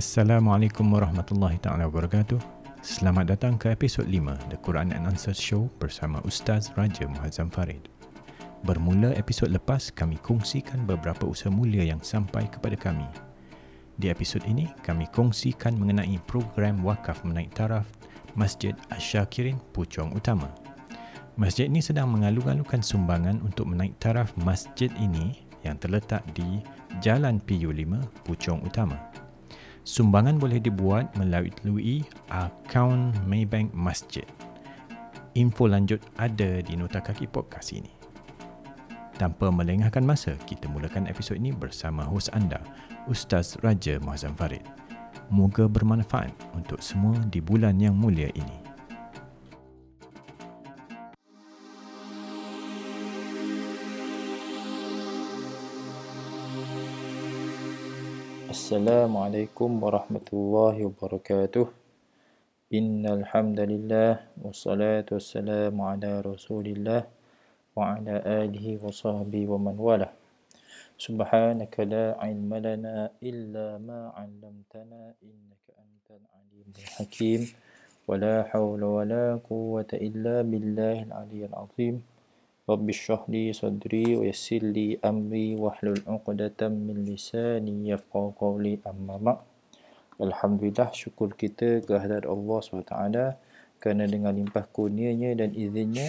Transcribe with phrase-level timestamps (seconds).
[0.00, 2.40] Assalamualaikum warahmatullahi taala wabarakatuh.
[2.80, 7.92] Selamat datang ke episod 5 The Quran and Answers Show bersama Ustaz Raja Muhazzam Farid.
[8.64, 13.04] Bermula episod lepas, kami kongsikan beberapa usaha mulia yang sampai kepada kami.
[14.00, 17.84] Di episod ini, kami kongsikan mengenai program wakaf menaik taraf
[18.32, 20.48] Masjid Asyakirin Puchong Utama.
[21.36, 26.64] Masjid ini sedang mengalu-alukan sumbangan untuk menaik taraf masjid ini yang terletak di
[27.04, 27.84] Jalan PU5
[28.24, 29.28] Puchong Utama.
[29.80, 34.28] Sumbangan boleh dibuat melalui akaun Maybank Masjid.
[35.32, 37.88] Info lanjut ada di nota kaki podcast ini.
[39.16, 42.60] Tanpa melengahkan masa, kita mulakan episod ini bersama hos anda,
[43.08, 44.64] Ustaz Raja Muazzam Farid.
[45.32, 48.59] Moga bermanfaat untuk semua di bulan yang mulia ini.
[58.69, 61.65] السلام عليكم ورحمة الله وبركاته
[62.73, 64.11] إن الحمد لله
[64.45, 67.01] والصلاة والسلام على رسول الله
[67.75, 70.13] وعلى آله وصحبه ومن والاه
[70.97, 77.41] سبحانك لا علم لنا إلا ما علمتنا إنك أنت العليم الحكيم
[78.07, 81.95] ولا حول ولا قوة إلا بالله العلي العظيم
[82.69, 89.39] رب اشرح لي صدري ويسر لي أمري واحلل عقدة من لساني يفقه قولي أما بعد
[90.15, 92.95] Alhamdulillah syukur kita kehadirat Allah SWT
[93.83, 96.07] kerana dengan limpah kurnianya dan izinnya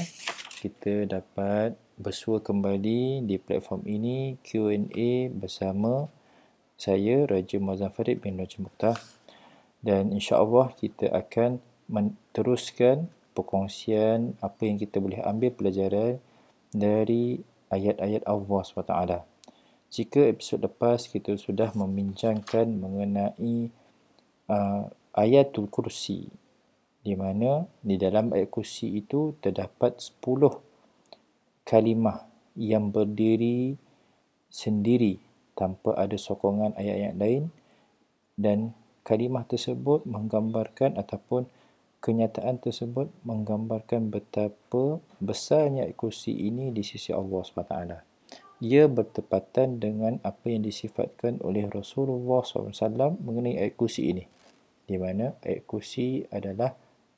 [0.63, 6.07] kita dapat bersua kembali di platform ini Q&A bersama
[6.79, 8.95] saya Raja Mazam Farid bin Raja Muqtah
[9.83, 11.59] dan insya-Allah kita akan
[11.91, 16.23] meneruskan perkongsian apa yang kita boleh ambil pelajaran
[16.72, 17.40] dari
[17.72, 18.96] ayat-ayat Allah SWT.
[19.92, 23.68] Jika episod lepas kita sudah membincangkan mengenai
[24.48, 26.32] uh, ayatul kursi
[27.02, 32.24] di mana di dalam ayat kursi itu terdapat 10 kalimah
[32.56, 33.76] yang berdiri
[34.48, 35.20] sendiri
[35.56, 37.44] tanpa ada sokongan ayat-ayat lain
[38.40, 41.50] dan kalimah tersebut menggambarkan ataupun
[42.02, 47.76] kenyataan tersebut menggambarkan betapa besarnya kursi ini di sisi Allah SWT.
[48.62, 54.26] Ia bertepatan dengan apa yang disifatkan oleh Rasulullah SAW mengenai ayat kursi ini.
[54.86, 56.74] Di mana ayat kursi adalah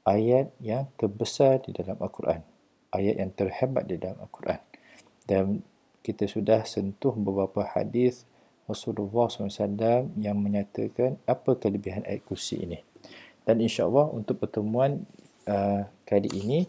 [0.07, 2.43] ayat yang terbesar di dalam Al-Quran.
[2.91, 4.59] Ayat yang terhebat di dalam Al-Quran.
[5.23, 5.43] Dan
[6.03, 8.27] kita sudah sentuh beberapa hadis
[8.67, 12.92] Rasulullah SAW yang menyatakan apa kelebihan ayat kursi ini
[13.43, 15.03] dan insyaAllah untuk pertemuan
[15.47, 16.59] uh, kali ini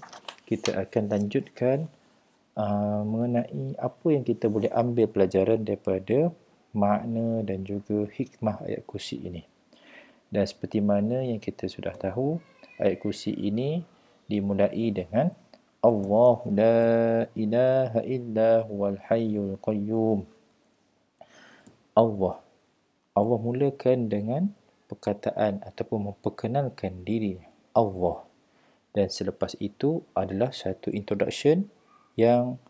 [0.44, 1.86] kita akan lanjutkan
[2.58, 6.34] uh, mengenai apa yang kita boleh ambil pelajaran daripada
[6.74, 9.46] makna dan juga hikmah ayat kursi ini.
[10.28, 12.42] Dan seperti mana yang kita sudah tahu,
[12.82, 13.86] ayat kursi ini
[14.26, 15.30] dimulai dengan
[15.84, 16.78] Allah la
[17.38, 20.26] ilaha illa huwal hayyul qayyum.
[21.94, 22.42] Allah.
[23.14, 24.50] Allah mulakan dengan
[24.94, 27.43] perkataan ataupun memperkenalkan diri
[27.75, 28.22] Allah
[28.94, 31.66] dan selepas itu adalah satu introduction
[32.15, 32.62] yang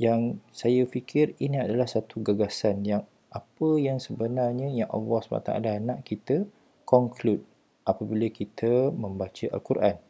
[0.00, 5.52] yang saya fikir ini adalah satu gagasan yang apa yang sebenarnya yang Allah SWT
[5.84, 6.48] nak kita
[6.88, 7.44] conclude
[7.84, 10.00] apabila kita membaca Al-Quran.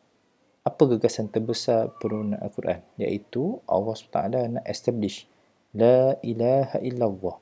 [0.62, 2.84] Apa gagasan terbesar penurunan Al-Quran?
[3.00, 4.18] Iaitu Allah SWT
[4.54, 5.26] nak establish
[5.74, 7.36] La ilaha illallah.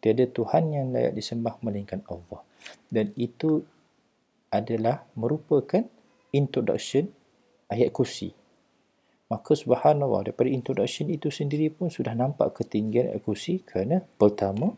[0.00, 2.40] Tiada Tuhan yang layak disembah melainkan Allah
[2.88, 3.64] dan itu
[4.50, 5.84] adalah merupakan
[6.34, 7.12] introduction
[7.70, 8.34] ayat kursi.
[9.30, 14.74] Maka subhanallah daripada introduction itu sendiri pun sudah nampak ketinggian ayat kursi kerana pertama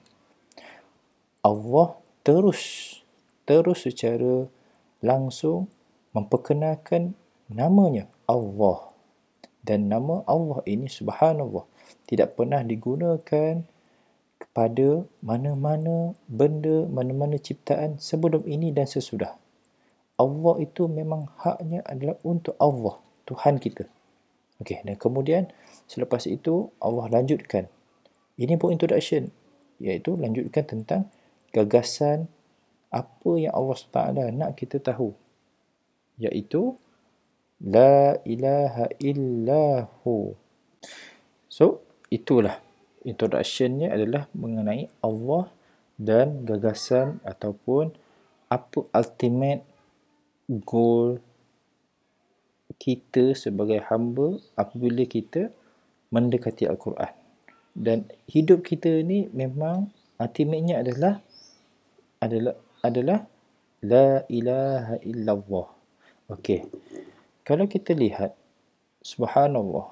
[1.40, 2.94] Allah terus
[3.48, 4.46] terus secara
[5.00, 5.72] langsung
[6.12, 7.16] memperkenalkan
[7.48, 8.92] namanya Allah
[9.64, 11.64] dan nama Allah ini subhanallah
[12.04, 13.64] tidak pernah digunakan
[14.52, 19.40] kepada mana-mana benda, mana-mana ciptaan sebelum ini dan sesudah.
[20.20, 23.88] Allah itu memang haknya adalah untuk Allah, Tuhan kita.
[24.60, 25.48] Okey, dan kemudian
[25.88, 27.64] selepas itu Allah lanjutkan.
[28.36, 29.32] Ini pun introduction,
[29.80, 31.08] iaitu lanjutkan tentang
[31.56, 32.28] gagasan
[32.92, 35.16] apa yang Allah SWT nak kita tahu.
[36.20, 36.76] Iaitu
[37.64, 40.36] La ilaha illahu.
[41.48, 42.60] So, itulah
[43.02, 45.50] introductionnya adalah mengenai Allah
[45.98, 47.94] dan gagasan ataupun
[48.50, 49.62] apa ultimate
[50.66, 51.22] goal
[52.76, 55.54] kita sebagai hamba apabila kita
[56.10, 57.12] mendekati Al-Quran.
[57.72, 59.88] Dan hidup kita ni memang
[60.20, 61.14] ultimate-nya adalah
[62.20, 62.54] adalah
[62.84, 63.18] adalah
[63.82, 65.66] La ilaha illallah.
[66.30, 66.66] Okey.
[67.42, 68.34] Kalau kita lihat,
[69.02, 69.91] subhanallah,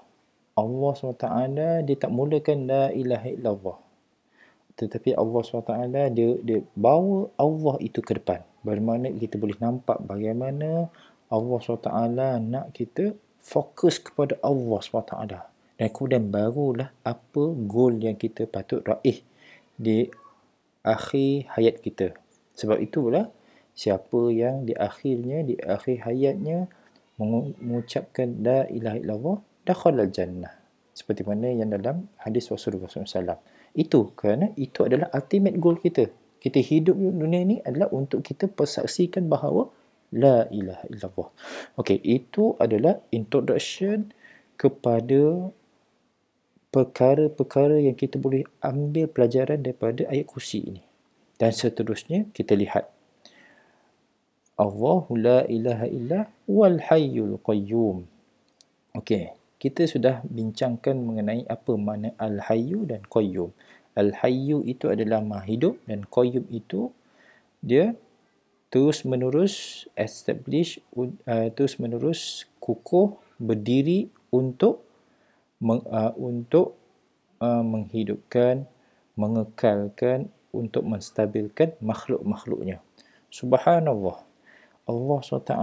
[0.60, 1.26] Allah SWT
[1.88, 3.78] dia tak mulakan la ilaha illallah.
[4.76, 5.72] Tetapi Allah SWT
[6.12, 8.44] dia, dia bawa Allah itu ke depan.
[8.60, 10.88] Bermakna kita boleh nampak bagaimana
[11.32, 11.88] Allah SWT
[12.44, 15.16] nak kita fokus kepada Allah SWT.
[15.80, 19.24] Dan kemudian barulah apa goal yang kita patut raih
[19.80, 20.08] di
[20.84, 22.12] akhir hayat kita.
[22.56, 23.32] Sebab itulah
[23.72, 26.68] siapa yang di akhirnya, di akhir hayatnya
[27.20, 30.52] mengucapkan la ilaha illallah, dakhalal jannah.
[30.90, 33.40] Seperti mana yang dalam hadis Rasulullah SAW.
[33.72, 36.10] Itu kerana itu adalah ultimate goal kita.
[36.40, 39.68] Kita hidup di dunia ini adalah untuk kita persaksikan bahawa
[40.10, 41.28] La ilaha illallah.
[41.78, 44.10] Okey, itu adalah introduction
[44.58, 45.54] kepada
[46.74, 50.82] perkara-perkara yang kita boleh ambil pelajaran daripada ayat kursi ini.
[51.38, 52.90] Dan seterusnya kita lihat
[54.58, 56.20] Allahu la ilaha illa
[56.50, 58.04] wal hayyul qayyum.
[58.98, 59.30] Okey,
[59.60, 63.52] kita sudah bincangkan mengenai apa makna al hayyu dan qayyum.
[63.92, 66.88] Al hayyu itu adalah maha hidup dan qayyum itu
[67.60, 67.92] dia
[68.72, 74.80] terus menerus establish uh, terus menerus kukuh berdiri untuk
[75.60, 76.80] meng, uh, untuk
[77.44, 78.64] uh, menghidupkan
[79.20, 82.80] mengekalkan untuk menstabilkan makhluk-makhluknya.
[83.28, 84.24] Subhanallah.
[84.88, 85.54] Allah SWT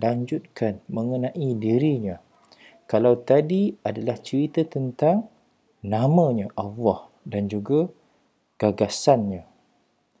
[0.00, 2.16] lanjutkan mengenai dirinya
[2.90, 5.30] kalau tadi adalah cerita tentang
[5.86, 7.86] namanya Allah dan juga
[8.58, 9.46] gagasannya.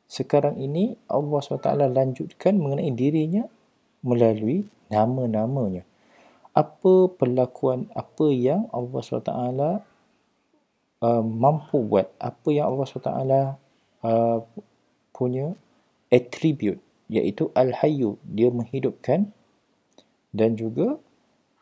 [0.06, 3.42] Sekarang ini Allah SWT lanjutkan mengenai dirinya
[4.06, 5.82] melalui nama-namanya.
[6.54, 9.34] Apa perlakuan, apa yang Allah SWT
[11.02, 13.10] uh, mampu buat, apa yang Allah SWT
[14.06, 14.38] uh,
[15.10, 15.58] punya
[16.06, 16.78] attribute?
[17.10, 19.34] Iaitu Al-Hayyu, dia menghidupkan
[20.30, 21.02] dan juga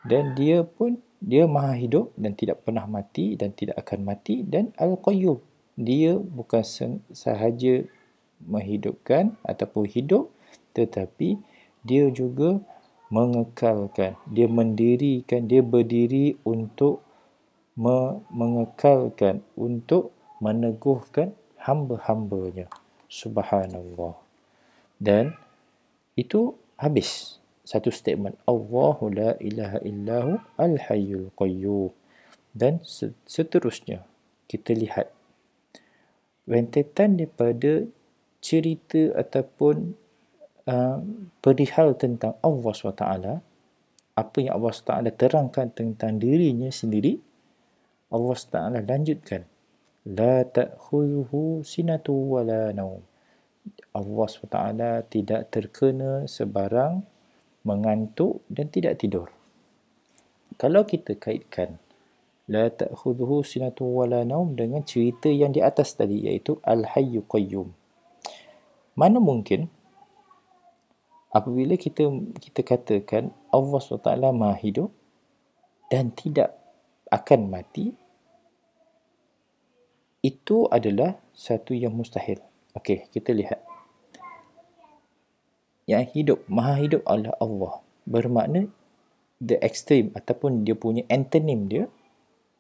[0.07, 4.47] dan dia pun dia maha hidup dan tidak pernah mati dan tidak akan mati.
[4.47, 5.43] Dan Al-Qayyum,
[5.75, 6.63] dia bukan
[7.11, 7.87] sahaja
[8.43, 10.31] menghidupkan ataupun hidup
[10.75, 11.43] tetapi
[11.83, 12.63] dia juga
[13.11, 17.03] mengekalkan dia mendirikan dia berdiri untuk
[17.75, 22.71] me- mengekalkan untuk meneguhkan hamba-hambanya.
[23.11, 24.15] Subhanallah.
[24.99, 25.35] Dan
[26.15, 31.93] itu habis satu statement Allahu la ilaha illahu al hayyul qayyum.
[32.57, 32.81] Dan
[33.29, 34.09] seterusnya
[34.49, 35.13] kita lihat
[36.49, 37.85] rentetan daripada
[38.41, 39.93] cerita ataupun
[40.65, 40.99] uh,
[41.45, 43.05] perihal tentang Allah SWT
[44.17, 47.21] apa yang Allah SWT terangkan tentang dirinya sendiri
[48.09, 49.45] Allah SWT lanjutkan
[50.09, 53.05] la ta'khudhuhu sinatu wa la naum
[53.93, 54.59] Allah SWT
[55.13, 57.05] tidak terkena sebarang
[57.69, 59.29] mengantuk dan tidak tidur
[60.57, 61.77] kalau kita kaitkan
[62.49, 67.29] la ta'khudhuhu sinatu wa la naum dengan cerita yang di atas tadi iaitu al hayyu
[67.29, 67.69] qayyum
[68.97, 69.69] mana mungkin
[71.29, 72.09] apabila kita
[72.41, 74.89] kita katakan Allah SWT maha hidup
[75.93, 76.57] dan tidak
[77.13, 77.93] akan mati
[80.19, 82.43] itu adalah satu yang mustahil.
[82.75, 83.63] Okey, kita lihat.
[85.89, 87.75] Yang hidup, maha hidup adalah Allah.
[88.05, 88.69] Bermakna
[89.41, 91.89] the extreme ataupun dia punya antonym dia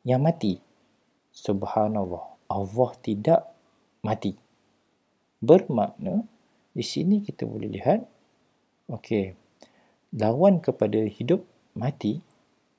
[0.02, 0.64] yang mati.
[1.30, 2.40] Subhanallah.
[2.49, 3.44] Allah tidak
[4.00, 4.32] mati
[5.38, 6.26] bermakna
[6.75, 8.02] di sini kita boleh lihat
[8.90, 9.35] okey
[10.18, 11.47] lawan kepada hidup
[11.78, 12.18] mati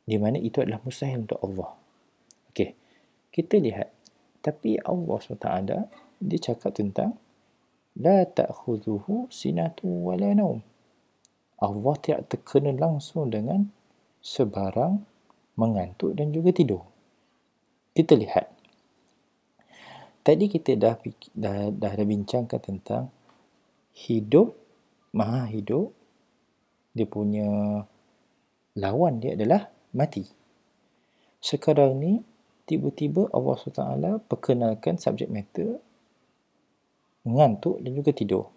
[0.04, 1.72] di mana itu adalah mustahil untuk Allah
[2.52, 2.76] okey
[3.32, 3.88] kita lihat
[4.44, 5.52] tapi Allah SWT
[6.20, 7.16] dia cakap tentang
[7.98, 10.62] la ta'khudhuhu sinatu wa la naum
[11.60, 13.68] Allah tidak terkena langsung dengan
[14.24, 15.04] sebarang
[15.60, 16.88] mengantuk dan juga tidur.
[17.92, 18.48] Kita lihat.
[20.24, 20.96] Tadi kita dah
[21.36, 23.04] dah dah, dah bincangkan tentang
[23.92, 24.56] hidup
[25.12, 25.92] maha hidup.
[26.96, 27.84] Dia punya
[28.80, 30.24] lawan dia adalah mati.
[31.44, 32.24] Sekarang ni
[32.68, 35.80] tiba-tiba Allah SWT perkenalkan subjek matter
[37.30, 38.50] mengantuk dan juga tidur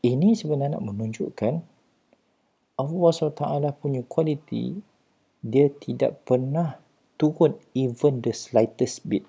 [0.00, 1.54] ini sebenarnya nak menunjukkan
[2.74, 3.44] Allah SWT
[3.78, 4.80] punya kualiti
[5.44, 6.80] dia tidak pernah
[7.20, 9.28] turun even the slightest bit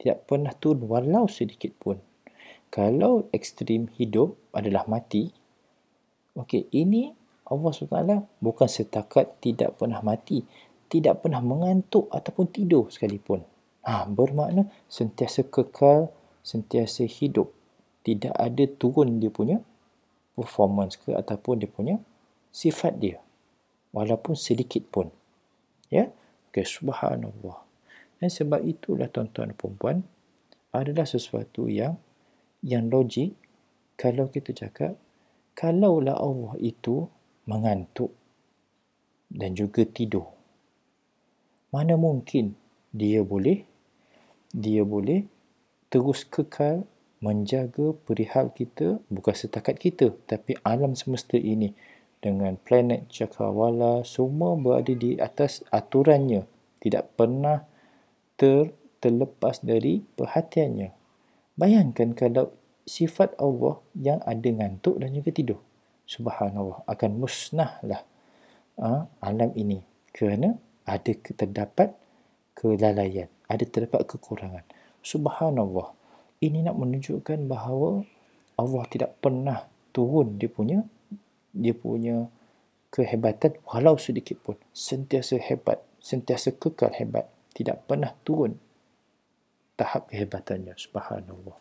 [0.00, 2.00] tidak pernah turun walau sedikit pun.
[2.72, 5.28] Kalau ekstrim hidup adalah mati,
[6.32, 7.12] okey, ini
[7.44, 10.40] Allah SWT bukan setakat tidak pernah mati,
[10.88, 13.44] tidak pernah mengantuk ataupun tidur sekalipun.
[13.84, 16.08] Ha, bermakna sentiasa kekal,
[16.50, 17.54] sentiasa hidup.
[18.02, 19.62] Tidak ada turun dia punya
[20.34, 21.96] performance ke ataupun dia punya
[22.50, 23.18] sifat dia.
[23.94, 25.14] Walaupun sedikit pun.
[25.86, 26.10] Ya?
[26.50, 27.62] Okay, subhanallah.
[28.18, 29.98] Dan sebab itulah tuan-tuan dan puan
[30.74, 31.98] adalah sesuatu yang
[32.62, 33.34] yang logik
[33.96, 34.94] kalau kita cakap
[35.56, 37.08] kalaulah Allah itu
[37.48, 38.14] mengantuk
[39.32, 40.28] dan juga tidur
[41.74, 42.54] mana mungkin
[42.92, 43.64] dia boleh
[44.52, 45.24] dia boleh
[45.90, 46.86] terus kekal
[47.20, 51.76] menjaga perihal kita bukan setakat kita tapi alam semesta ini
[52.20, 56.44] dengan planet cakrawala semua berada di atas aturannya.
[56.80, 57.64] Tidak pernah
[58.40, 60.88] ter, terlepas dari perhatiannya.
[61.56, 62.56] Bayangkan kalau
[62.88, 65.60] sifat Allah yang ada ngantuk dan juga tidur.
[66.08, 68.04] Subhanallah akan musnahlah
[68.80, 69.84] uh, alam ini.
[70.12, 70.56] Kerana
[70.88, 71.92] ada terdapat
[72.60, 74.64] kelalaian ada terdapat kekurangan
[75.04, 75.92] subhanallah.
[76.40, 78.04] Ini nak menunjukkan bahawa
[78.56, 80.40] Allah tidak pernah turun.
[80.40, 80.78] Dia punya
[81.50, 82.30] dia punya
[82.88, 84.56] kehebatan walau sedikit pun.
[84.72, 87.28] Sentiasa hebat sentiasa kekal hebat.
[87.52, 88.56] Tidak pernah turun
[89.76, 90.74] tahap kehebatannya.
[90.80, 91.56] Subhanallah.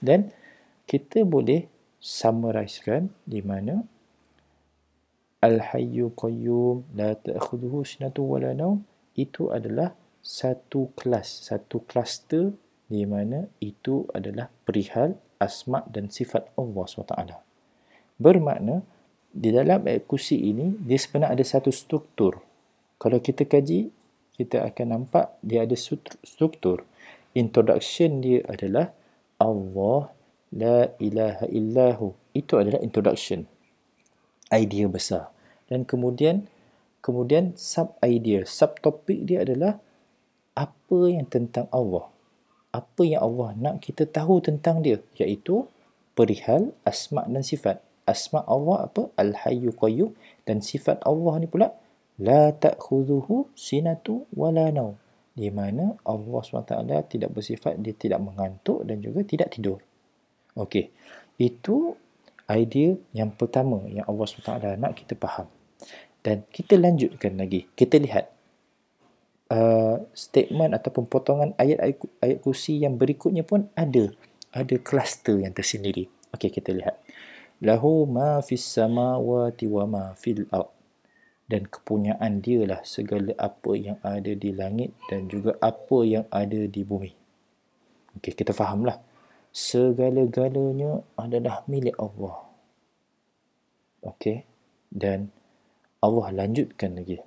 [0.00, 0.32] Dan
[0.88, 1.68] kita boleh
[2.00, 3.84] summarizekan di mana
[5.44, 8.84] al-hayyu qayyum la ta'khudhuhu sinatun wa la nawm
[9.16, 12.54] itu adalah satu kelas satu kluster
[12.86, 17.14] di mana itu adalah perihal asma dan sifat Allah SWT.
[18.16, 18.80] Bermakna,
[19.28, 22.40] di dalam kursi ini, dia sebenarnya ada satu struktur.
[22.96, 23.92] Kalau kita kaji,
[24.38, 26.88] kita akan nampak dia ada struktur.
[27.36, 28.96] Introduction dia adalah
[29.36, 30.08] Allah
[30.56, 32.16] la ilaha illahu.
[32.32, 33.44] Itu adalah introduction.
[34.48, 35.28] Idea besar.
[35.68, 36.48] Dan kemudian,
[37.04, 39.76] kemudian sub idea, sub topik dia adalah
[40.56, 42.15] apa yang tentang Allah
[42.76, 45.64] apa yang Allah nak kita tahu tentang dia iaitu
[46.12, 47.80] perihal asma dan sifat.
[48.04, 49.08] Asma Allah apa?
[49.16, 50.12] Al-hayyu qayyum.
[50.44, 51.72] Dan sifat Allah ni pula
[52.20, 54.96] la ta'khudhuhu sinatu wala naum
[55.36, 56.72] di mana Allah SWT
[57.12, 59.84] tidak bersifat dia tidak mengantuk dan juga tidak tidur.
[60.56, 60.88] Okey.
[61.36, 61.92] Itu
[62.48, 65.52] idea yang pertama yang Allah SWT nak kita faham.
[66.24, 67.68] Dan kita lanjutkan lagi.
[67.76, 68.32] Kita lihat
[69.50, 74.10] uh, statement ataupun potongan ayat-ayat ayat kursi yang berikutnya pun ada
[74.56, 76.08] ada kluster yang tersendiri.
[76.34, 76.98] Okey kita lihat.
[77.64, 80.72] Lahu ma fis samawati wa ma fil ard.
[81.46, 86.66] Dan kepunyaan dia lah segala apa yang ada di langit dan juga apa yang ada
[86.66, 87.12] di bumi.
[88.18, 88.98] Okey kita fahamlah.
[89.54, 92.44] Segala-galanya adalah milik Allah.
[94.04, 94.44] Okey.
[94.90, 95.30] Dan
[96.02, 97.22] Allah lanjutkan lagi.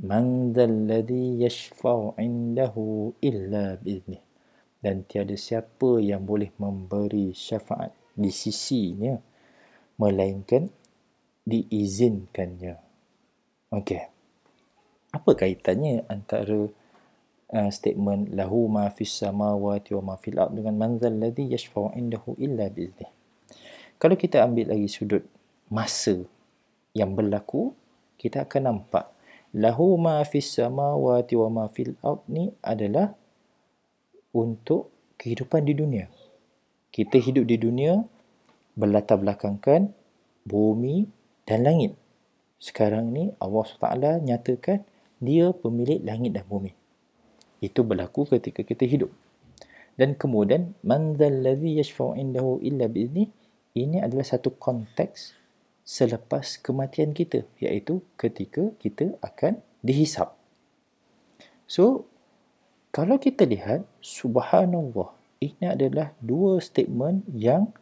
[0.00, 4.24] Man dhalladhi yashfa'u indahu illa bi'idnih.
[4.82, 9.14] Dan tiada siapa yang boleh memberi syafaat di sisinya
[10.00, 10.66] melainkan
[11.46, 12.74] diizinkannya.
[13.70, 14.02] Okey.
[15.12, 16.66] Apa kaitannya antara
[17.52, 22.34] uh, statement lahu ma fis samawati wa ma fil ard dengan man dhalladhi yashfa'u indahu
[22.42, 23.10] illa bi'idnih?
[24.02, 25.22] Kalau kita ambil lagi sudut
[25.70, 26.26] masa
[26.90, 27.70] yang berlaku,
[28.18, 29.06] kita akan nampak
[29.52, 33.12] lahu ma fis samawati wa ma fil ard ni adalah
[34.32, 34.88] untuk
[35.20, 36.08] kehidupan di dunia.
[36.92, 38.00] Kita hidup di dunia
[38.76, 39.92] berlatar belakangkan
[40.48, 41.08] bumi
[41.44, 41.92] dan langit.
[42.56, 44.84] Sekarang ni Allah SWT nyatakan
[45.20, 46.72] dia pemilik langit dan bumi.
[47.60, 49.12] Itu berlaku ketika kita hidup.
[49.92, 53.28] Dan kemudian man dzallazi yashfa'u indahu illa bi'izni
[53.76, 55.36] ini adalah satu konteks
[55.82, 60.34] selepas kematian kita iaitu ketika kita akan dihisap.
[61.66, 62.06] So
[62.94, 67.74] kalau kita lihat subhanallah ini adalah dua statement yang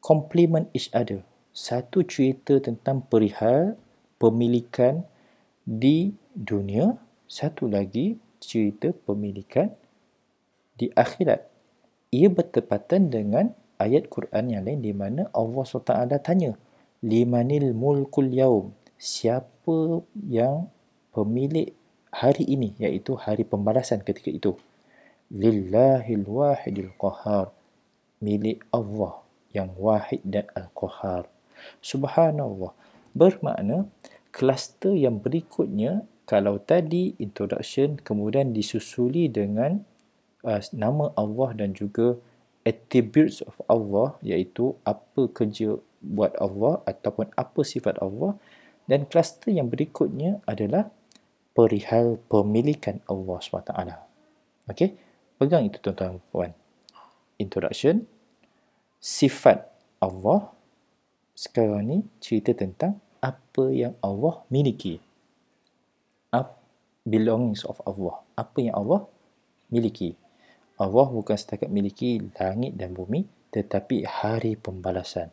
[0.00, 1.20] complement each other.
[1.54, 3.78] Satu cerita tentang perihal
[4.18, 5.04] pemilikan
[5.62, 6.98] di dunia,
[7.30, 9.70] satu lagi cerita pemilikan
[10.76, 11.46] di akhirat.
[12.10, 16.54] Ia bertepatan dengan ayat Quran yang lain di mana Allah SWT tanya,
[17.04, 18.72] limanil mulkul yaum.
[18.96, 20.72] Siapa yang
[21.12, 21.76] pemilik
[22.08, 24.56] hari ini iaitu hari pembalasan ketika itu?
[25.28, 27.52] Lillahil wahidil qahar
[28.24, 29.20] milik Allah
[29.52, 31.28] yang wahid dan al-qahar
[31.84, 32.72] subhanallah.
[33.14, 33.86] Bermakna
[34.34, 39.84] kluster yang berikutnya kalau tadi introduction kemudian disusuli dengan
[40.42, 42.18] uh, nama Allah dan juga
[42.64, 48.36] attributes of Allah iaitu apa kerja buat Allah ataupun apa sifat Allah
[48.84, 50.92] dan kluster yang berikutnya adalah
[51.56, 53.72] perihal pemilikan Allah SWT.
[54.68, 54.96] Okey,
[55.40, 56.52] pegang itu tuan-tuan puan.
[57.40, 58.04] Introduction,
[59.00, 60.52] sifat Allah
[61.32, 65.00] sekarang ni cerita tentang apa yang Allah miliki.
[66.30, 66.60] Up
[67.08, 68.20] belongs of Allah.
[68.36, 69.08] Apa yang Allah
[69.72, 70.16] miliki.
[70.76, 75.30] Allah bukan setakat miliki langit dan bumi tetapi hari pembalasan.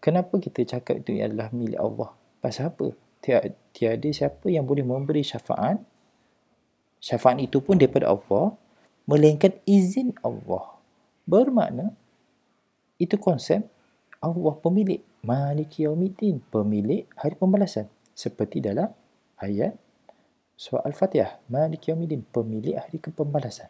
[0.00, 2.10] Kenapa kita cakap itu adalah milik Allah?
[2.40, 2.96] Pasal apa?
[3.20, 5.76] Tiada siapa yang boleh memberi syafaat.
[6.96, 8.56] Syafaat itu pun daripada Allah
[9.04, 10.80] melainkan izin Allah.
[11.28, 11.92] Bermakna
[12.96, 13.60] itu konsep
[14.24, 17.88] Allah pemilik Maliki Yawmiddin, pemilik hari pembalasan.
[18.16, 18.88] Seperti dalam
[19.36, 19.76] ayat
[20.56, 23.68] surah Al-Fatihah, Maliki Yawmiddin, pemilik hari pembalasan.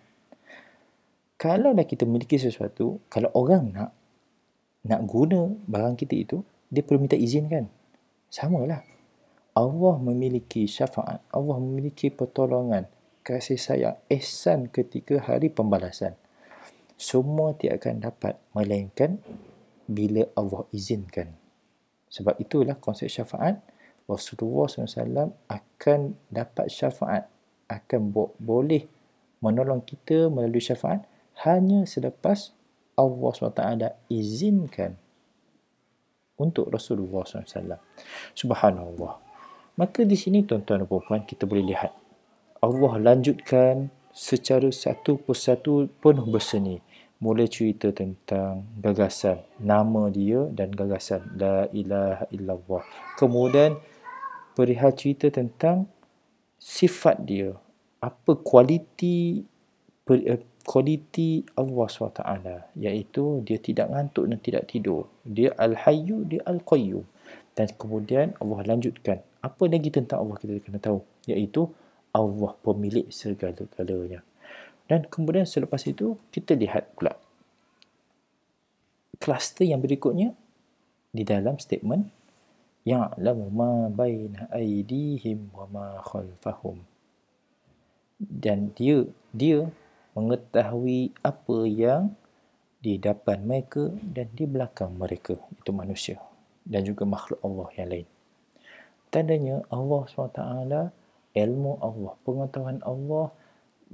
[1.34, 3.90] Kalau dah kita memiliki sesuatu, kalau orang nak
[4.86, 6.38] nak guna barang kita itu,
[6.72, 7.66] dia perlu minta izin kan?
[8.30, 8.86] Samalah.
[9.50, 12.86] Allah memiliki syafaat, Allah memiliki pertolongan,
[13.26, 16.14] kasih sayang, ihsan ketika hari pembalasan.
[16.94, 19.18] Semua tidak akan dapat melainkan
[19.90, 21.34] bila Allah izinkan.
[22.10, 23.58] Sebab itulah konsep syafaat
[24.10, 27.30] Rasulullah SAW akan dapat syafaat
[27.70, 28.90] akan boleh
[29.38, 31.06] menolong kita melalui syafaat
[31.46, 32.52] hanya selepas
[33.00, 33.64] Allah SWT
[34.12, 34.92] izinkan
[36.36, 37.80] untuk Rasulullah SAW.
[38.36, 39.12] Subhanallah.
[39.80, 41.92] Maka di sini tuan-tuan dan puan kita boleh lihat
[42.60, 46.84] Allah lanjutkan secara satu persatu penuh berseni
[47.20, 52.82] mula cerita tentang gagasan nama dia dan gagasan la ilaha illallah
[53.16, 53.76] kemudian
[54.56, 55.88] perihal cerita tentang
[56.56, 57.56] sifat dia
[58.00, 59.44] apa kualiti
[60.08, 62.22] eh, kualiti Allah SWT
[62.76, 65.08] iaitu dia tidak ngantuk dan tidak tidur.
[65.24, 67.04] Dia al-hayyu dia al-qayyum.
[67.56, 71.00] Dan kemudian Allah lanjutkan apa lagi tentang Allah kita kena tahu?
[71.26, 71.68] Iaitu
[72.12, 74.20] Allah pemilik segala-galanya.
[74.90, 77.14] Dan kemudian selepas itu kita lihat pula
[79.20, 80.32] kluster yang berikutnya
[81.12, 82.08] di dalam statement
[82.88, 86.82] ya'lamu ma baina aydihim wa ma khalfahum.
[88.18, 89.68] Dan dia dia
[90.14, 92.14] mengetahui apa yang
[92.80, 95.36] di depan mereka dan di belakang mereka.
[95.60, 96.16] Itu manusia
[96.64, 98.08] dan juga makhluk Allah yang lain.
[99.10, 100.42] Tandanya Allah SWT
[101.34, 103.30] ilmu Allah pengetahuan Allah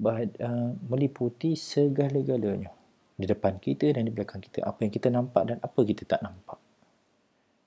[0.05, 2.73] uh, meliputi segala-galanya.
[3.17, 4.61] Di depan kita dan di belakang kita.
[4.65, 6.61] Apa yang kita nampak dan apa kita tak nampak.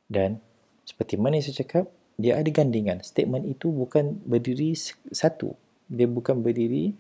[0.06, 0.38] Dan
[0.86, 1.90] seperti mana saya cakap
[2.22, 3.02] dia ada gandingan.
[3.02, 4.78] Statement itu bukan berdiri
[5.10, 5.58] satu.
[5.90, 6.94] Dia bukan berdiri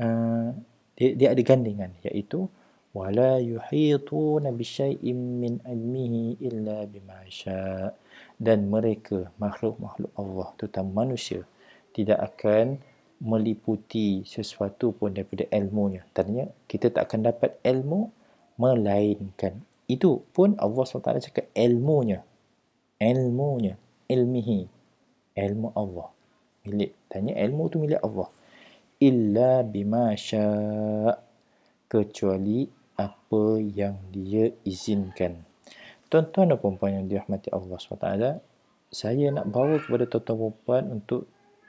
[0.00, 0.56] uh,
[0.94, 2.46] dia, dia ada gandingan iaitu
[2.94, 7.26] wala yuhituna bisyai'in min ilmihi illa bima
[8.38, 11.42] dan mereka makhluk-makhluk Allah terutama manusia
[11.94, 12.78] tidak akan
[13.22, 16.02] meliputi sesuatu pun daripada ilmunya.
[16.10, 18.10] Tadinya kita tak akan dapat ilmu
[18.58, 22.24] melainkan itu pun Allah SWT cakap ilmunya.
[22.96, 23.76] Ilmunya.
[24.08, 24.60] Ilmihi.
[25.36, 26.08] Ilmu Allah.
[26.64, 26.96] Milik.
[27.12, 28.32] Tanya ilmu tu milik Allah.
[29.04, 31.12] Illa bima sya'
[31.84, 32.64] kecuali
[32.96, 35.44] apa yang dia izinkan.
[36.08, 38.08] Tuan-tuan dan perempuan yang dirahmati Allah SWT,
[38.94, 41.22] saya nak bawa kepada tuan-tuan dan perempuan untuk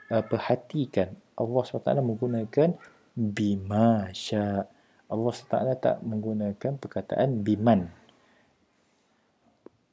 [0.08, 2.68] uh, perhatikan Allah SWT menggunakan
[3.12, 4.64] bima sya.
[5.06, 7.90] Allah SWT tak menggunakan perkataan biman.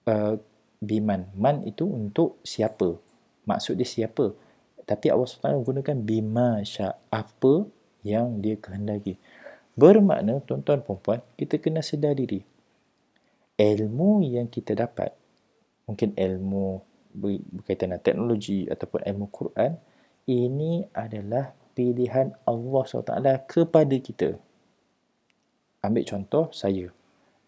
[0.07, 0.39] Uh,
[0.79, 1.29] biman.
[1.35, 2.97] Man itu untuk siapa.
[3.45, 4.33] Maksud dia siapa.
[4.83, 6.99] Tapi Allah SWT menggunakan bima sya.
[7.07, 7.67] Apa
[8.03, 9.15] yang dia kehendaki.
[9.73, 12.45] Bermakna tuan-tuan perempuan, kita kena sedar diri.
[13.57, 15.15] Ilmu yang kita dapat,
[15.89, 19.71] mungkin ilmu berkaitan dengan teknologi ataupun ilmu Quran,
[20.29, 24.29] ini adalah pilihan Allah SWT kepada kita.
[25.83, 26.93] Ambil contoh saya.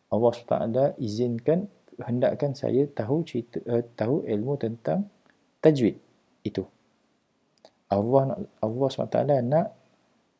[0.09, 1.69] Allah SWT izinkan,
[2.01, 5.07] hendakkan saya tahu cerita, uh, tahu ilmu tentang
[5.61, 5.97] tajwid
[6.41, 6.65] itu.
[7.91, 9.67] Allah Allah SWT nak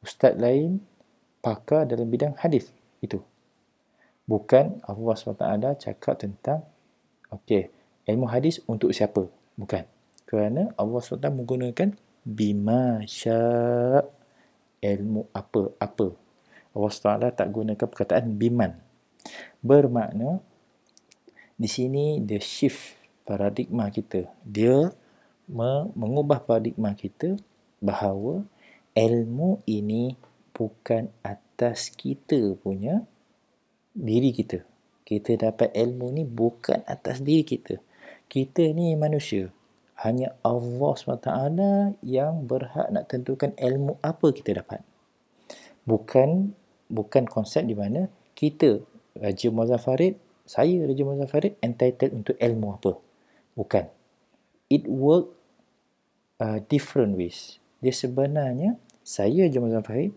[0.01, 0.81] ustaz lain
[1.45, 3.21] pakar dalam bidang hadis itu.
[4.25, 5.45] Bukan Allah SWT
[5.86, 6.65] cakap tentang
[7.29, 7.69] okey,
[8.10, 9.29] ilmu hadis untuk siapa?
[9.53, 9.86] Bukan.
[10.25, 11.93] Kerana Allah SWT menggunakan
[12.25, 13.38] bima sya
[14.81, 16.08] ilmu apa apa
[16.73, 18.73] Allah SWT tak gunakan perkataan biman
[19.62, 20.41] bermakna
[21.53, 22.97] di sini dia shift
[23.29, 24.89] paradigma kita dia
[25.47, 27.38] mengubah paradigma kita
[27.81, 28.45] bahawa
[28.97, 30.17] ilmu ini
[30.55, 33.05] bukan atas kita punya
[33.93, 34.65] diri kita
[35.05, 37.77] kita dapat ilmu ni bukan atas diri kita
[38.25, 39.53] kita ni manusia
[40.01, 41.29] hanya Allah SWT
[42.03, 44.84] yang berhak nak tentukan ilmu apa kita dapat.
[45.88, 46.51] Bukan
[46.91, 48.84] bukan konsep di mana kita
[49.15, 52.91] Raja Muazzam Farid saya Raja Mazhar Farid entitled untuk ilmu apa.
[53.58, 53.86] Bukan.
[54.67, 55.30] It work
[56.41, 57.62] uh, different ways.
[57.80, 60.13] Dia sebenarnya saya Mazhar Farid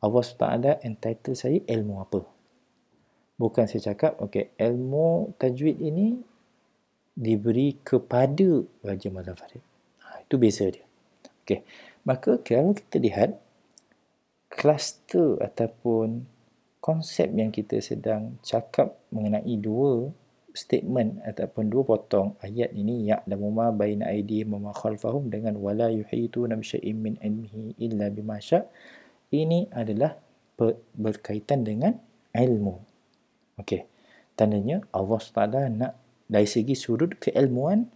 [0.00, 2.24] Allah SWT entitled saya ilmu apa.
[3.36, 6.16] Bukan saya cakap, okay, ilmu tajwid ini
[7.12, 9.60] diberi kepada Raja Mazhar Farid.
[10.04, 10.84] Ha, itu beza dia.
[11.44, 11.64] Okay.
[12.08, 13.36] Maka kalau kita lihat
[14.48, 16.24] kluster ataupun
[16.80, 20.08] konsep yang kita sedang cakap mengenai dua
[20.52, 25.90] statement ataupun dua potong ayat ini ya ya'lamu ma baina aydihim wa khalfahum dengan wala
[25.90, 28.38] yuhituna bi syai'in min ilmihi illa bima
[29.30, 30.18] ini adalah
[30.98, 31.96] berkaitan dengan
[32.34, 32.74] ilmu.
[33.62, 33.86] Okey.
[34.34, 35.92] Tandanya Allah Taala nak
[36.26, 37.88] dari segi sudut keilmuan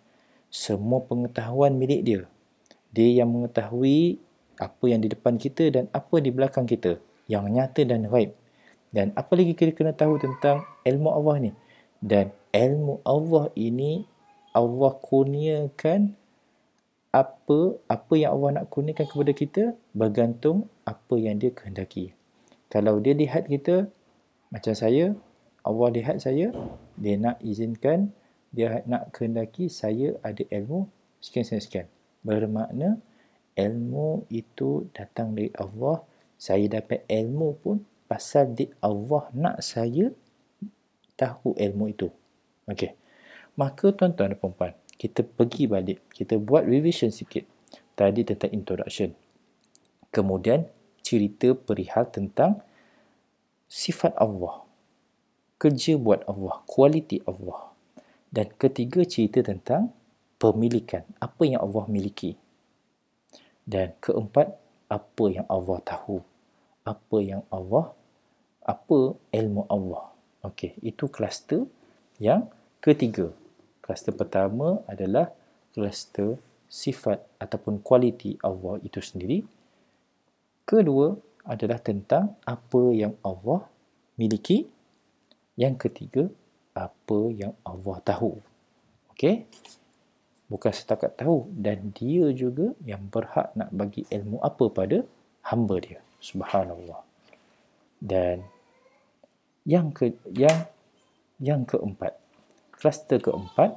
[0.49, 2.23] semua pengetahuan milik dia.
[2.95, 4.23] Dia yang mengetahui
[4.55, 8.31] apa yang di depan kita dan apa di belakang kita yang nyata dan gaib.
[8.95, 11.53] Dan apa lagi kita kena tahu tentang ilmu Allah ni?
[11.99, 14.07] Dan ilmu Allah ini
[14.55, 16.15] Allah kurniakan
[17.11, 17.59] apa
[17.91, 22.15] apa yang Allah nak kurniakan kepada kita bergantung apa yang dia kehendaki.
[22.71, 23.91] Kalau dia lihat kita
[24.55, 25.15] macam saya,
[25.67, 26.55] Allah lihat saya,
[26.95, 28.15] dia nak izinkan,
[28.55, 30.87] dia nak kehendaki saya ada ilmu
[31.19, 31.91] sekian-sekian.
[32.23, 33.03] Bermakna
[33.59, 36.03] ilmu itu datang dari Allah.
[36.39, 37.77] Saya dapat ilmu pun
[38.11, 40.11] pasal di Allah nak saya
[41.15, 42.11] tahu ilmu itu.
[42.71, 42.97] Okey.
[43.55, 47.47] Maka tuan-tuan dan puan kita pergi balik, kita buat revision sikit.
[47.95, 49.15] Tadi tentang introduction.
[50.11, 50.67] Kemudian
[51.03, 52.63] cerita perihal tentang
[53.71, 54.67] sifat Allah.
[55.59, 57.71] Kerja buat Allah, kualiti Allah.
[58.31, 59.95] Dan ketiga cerita tentang
[60.43, 62.35] pemilikan, apa yang Allah miliki.
[63.63, 64.59] Dan keempat,
[64.91, 66.23] apa yang Allah tahu
[66.85, 67.97] apa yang Allah
[68.65, 70.13] apa ilmu Allah
[70.45, 71.65] okey itu kluster
[72.19, 72.47] yang
[72.79, 73.35] ketiga
[73.85, 75.29] kluster pertama adalah
[75.75, 79.47] kluster sifat ataupun kualiti Allah itu sendiri.
[80.65, 81.13] Kedua
[81.45, 83.69] adalah tentang apa yang Allah
[84.17, 84.67] miliki.
[85.55, 86.27] Yang ketiga
[86.75, 88.43] apa yang Allah tahu.
[89.15, 89.47] Okey?
[90.51, 95.07] Bukan setakat tahu dan dia juga yang berhak nak bagi ilmu apa pada
[95.47, 96.03] hamba dia.
[96.19, 97.07] Subhanallah.
[98.03, 98.43] Dan
[99.63, 100.67] yang ke yang
[101.45, 102.17] yang keempat
[102.73, 103.77] kluster keempat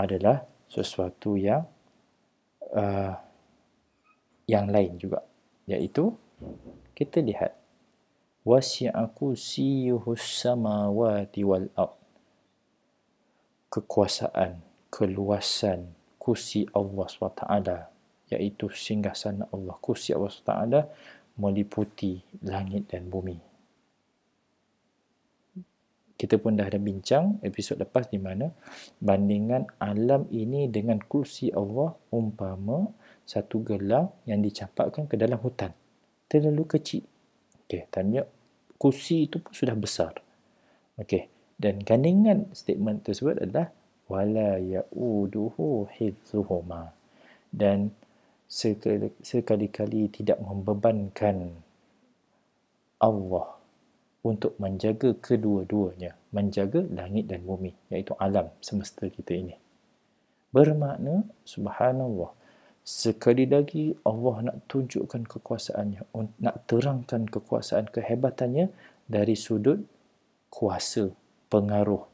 [0.00, 1.68] adalah sesuatu yang
[2.72, 3.12] uh,
[4.48, 5.20] yang lain juga
[5.68, 6.16] iaitu
[6.96, 7.52] kita lihat
[8.48, 12.00] wasi'aku siyuhus samawati wal ard
[13.68, 17.44] kekuasaan keluasan kursi Allah SWT
[18.34, 20.76] iaitu singgah sana Allah kursi Allah SWT
[21.38, 23.49] meliputi langit dan bumi.
[26.20, 28.52] Kita pun dah ada bincang episod lepas di mana
[29.00, 32.92] bandingan alam ini dengan kursi Allah umpama
[33.24, 35.72] satu gelang yang dicampakkan ke dalam hutan.
[36.28, 37.08] Terlalu kecil.
[37.64, 38.28] Okey, tanya
[38.76, 40.20] kursi itu pun sudah besar.
[41.00, 41.24] Okey,
[41.56, 43.72] dan gandingan statement tersebut adalah
[44.04, 46.92] wala ya'uduhu hifzuhuma.
[47.48, 47.96] Dan
[48.44, 51.64] sekali-kali tidak membebankan
[53.00, 53.59] Allah
[54.20, 59.56] untuk menjaga kedua-duanya, menjaga langit dan bumi, iaitu alam semesta kita ini.
[60.52, 62.34] Bermakna, subhanallah,
[62.84, 66.04] sekali lagi Allah nak tunjukkan kekuasaannya,
[66.42, 68.68] nak terangkan kekuasaan kehebatannya
[69.08, 69.80] dari sudut
[70.50, 71.14] kuasa,
[71.48, 72.10] pengaruh,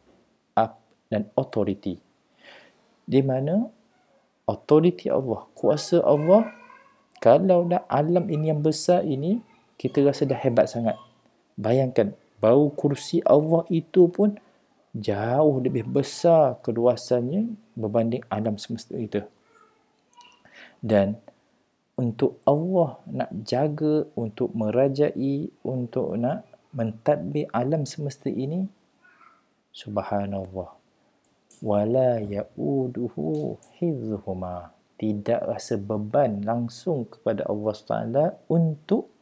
[1.11, 2.03] dan authority.
[3.07, 3.71] Di mana
[4.47, 6.51] authority Allah, kuasa Allah,
[7.23, 9.38] kalau dah alam ini yang besar ini,
[9.79, 10.99] kita rasa dah hebat sangat.
[11.57, 14.37] Bayangkan, bau kursi Allah itu pun
[14.92, 19.25] jauh lebih besar keluasannya berbanding alam semesta itu.
[20.85, 21.16] Dan
[21.97, 26.45] untuk Allah nak jaga, untuk merajai, untuk nak
[26.77, 28.69] mentadbir alam semesta ini,
[29.73, 30.77] subhanallah
[31.64, 39.12] wala yauduhu hifzuhuma tidak rasa beban langsung kepada Allah SWT untuk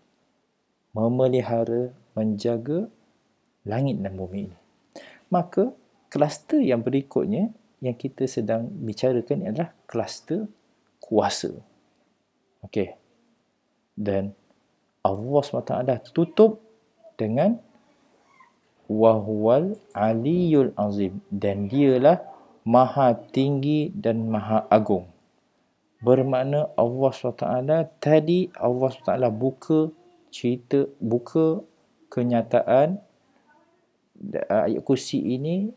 [0.94, 2.88] memelihara, menjaga
[3.66, 4.59] langit dan bumi ini.
[5.31, 5.74] Maka,
[6.09, 7.50] kluster yang berikutnya
[7.83, 10.46] yang kita sedang bicarakan adalah kluster
[11.03, 11.53] kuasa.
[12.64, 12.96] Okey.
[13.94, 14.33] Dan
[15.05, 16.64] Allah SWT tutup
[17.20, 17.61] dengan
[18.88, 22.20] wahwal aliyul azim dan dialah
[22.64, 25.09] maha tinggi dan maha agung
[26.05, 27.44] bermakna Allah SWT
[27.96, 29.88] tadi Allah SWT buka
[30.29, 31.64] cerita buka
[32.14, 33.03] kenyataan
[34.46, 35.74] ayat kursi ini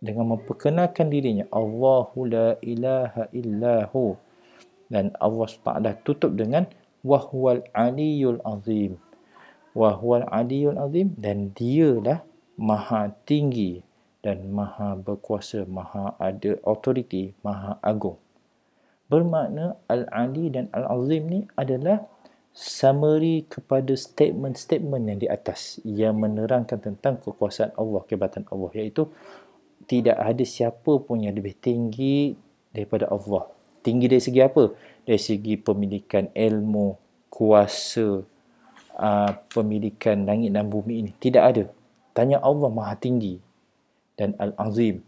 [0.00, 1.44] dengan memperkenalkan dirinya.
[1.52, 4.16] Allahu la ilaha illahu
[4.88, 6.64] dan Allah SWT tutup dengan
[7.04, 8.96] wahwal aliyul azim.
[9.76, 12.24] Wahwal aliyul azim dan dialah
[12.56, 13.84] maha tinggi
[14.24, 18.16] dan maha berkuasa maha ada autoriti maha agung.
[19.04, 22.08] Bermakna al-ali dan al-azim ni adalah
[22.54, 29.10] summary kepada statement-statement yang di atas yang menerangkan tentang kekuasaan Allah, kehebatan Allah iaitu
[29.90, 32.38] tidak ada siapa pun yang lebih tinggi
[32.70, 33.50] daripada Allah.
[33.82, 34.70] Tinggi dari segi apa?
[35.04, 36.96] Dari segi pemilikan ilmu,
[37.28, 38.22] kuasa,
[38.96, 41.10] uh, pemilikan langit dan bumi ini.
[41.12, 41.68] Tidak ada.
[42.14, 43.42] Tanya Allah maha tinggi
[44.14, 45.02] dan al-azim.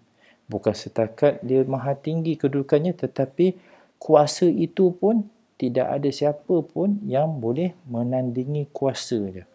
[0.50, 3.54] Bukan setakat dia maha tinggi kedudukannya tetapi
[4.02, 9.48] kuasa itu pun tidak ada siapa pun yang boleh menandingi kuasa dia.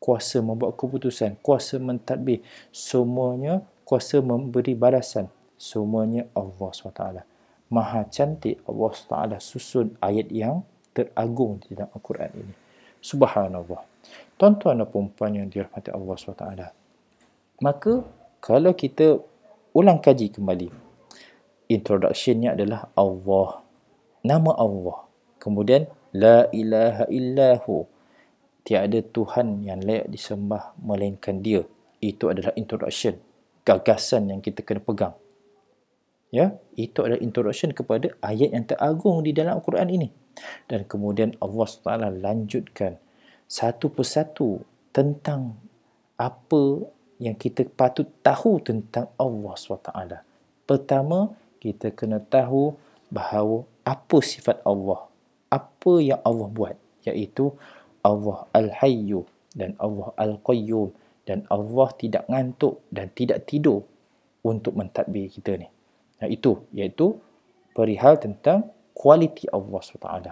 [0.00, 2.40] Kuasa membuat keputusan, kuasa mentadbir,
[2.72, 5.26] semuanya kuasa memberi balasan,
[5.58, 7.02] semuanya Allah SWT.
[7.74, 10.62] Maha cantik Allah SWT susun ayat yang
[10.94, 12.54] teragung di dalam Al-Quran ini.
[13.02, 13.82] Subhanallah.
[14.38, 16.46] Tuan-tuan dan perempuan yang dirahmati Allah SWT.
[17.60, 17.92] Maka,
[18.40, 19.20] kalau kita
[19.76, 20.68] ulang kaji kembali,
[21.68, 23.60] introductionnya adalah Allah.
[24.22, 25.09] Nama Allah.
[25.40, 27.88] Kemudian la ilaha illahu.
[28.60, 31.64] Tiada Tuhan yang layak disembah melainkan Dia.
[31.98, 33.16] Itu adalah introduction,
[33.64, 35.16] gagasan yang kita kena pegang.
[36.30, 40.08] Ya, itu adalah introduction kepada ayat yang teragung di dalam Al-Quran ini.
[40.70, 43.00] Dan kemudian Allah SWT lanjutkan
[43.50, 44.62] satu persatu
[44.94, 45.58] tentang
[46.14, 46.86] apa
[47.18, 49.90] yang kita patut tahu tentang Allah SWT.
[50.68, 52.78] Pertama, kita kena tahu
[53.10, 55.09] bahawa apa sifat Allah
[55.50, 57.52] apa yang Allah buat iaitu
[58.06, 60.94] Allah Al-Hayyu dan Allah Al-Qayyum
[61.26, 63.84] dan Allah tidak ngantuk dan tidak tidur
[64.40, 65.68] untuk mentadbir kita ni.
[66.22, 67.18] Nah itu iaitu
[67.76, 70.30] perihal tentang kualiti Allah SWT.